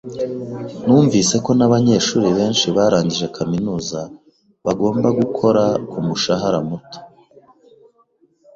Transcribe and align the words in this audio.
Numvise 0.85 1.35
ko 1.45 1.51
nabanyeshuri 1.57 2.27
benshi 2.37 2.67
barangije 2.77 3.27
kaminuza 3.37 3.99
bagomba 4.65 5.07
gukora 5.19 5.63
kumushahara 5.89 6.59
muto. 6.67 6.97